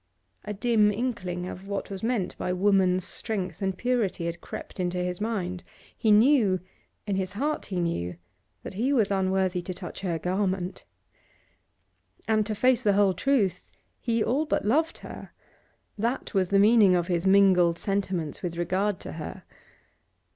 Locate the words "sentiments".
17.77-18.41